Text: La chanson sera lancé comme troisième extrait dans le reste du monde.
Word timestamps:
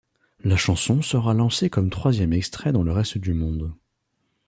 La 0.43 0.57
chanson 0.57 1.03
sera 1.03 1.35
lancé 1.35 1.69
comme 1.69 1.91
troisième 1.91 2.33
extrait 2.33 2.71
dans 2.73 2.81
le 2.81 2.91
reste 2.91 3.19
du 3.19 3.35
monde. 3.35 3.71